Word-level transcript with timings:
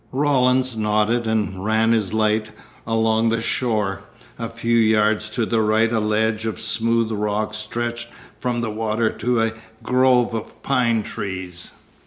Rawlins 0.11 0.75
nodded 0.75 1.27
and 1.27 1.63
ran 1.63 1.91
his 1.91 2.11
light 2.11 2.49
along 2.87 3.29
the 3.29 3.39
shore. 3.39 4.01
A 4.39 4.49
few 4.49 4.75
yards 4.77 5.29
to 5.29 5.45
the 5.45 5.61
right 5.61 5.93
a 5.93 5.99
ledge 5.99 6.47
of 6.47 6.59
smooth 6.59 7.11
rock 7.11 7.53
stretched 7.53 8.07
from 8.39 8.61
the 8.61 8.71
water 8.71 9.11
to 9.11 9.43
a 9.43 9.51
grove 9.83 10.33
of 10.33 10.63
pine 10.63 11.03
trees. 11.03 11.73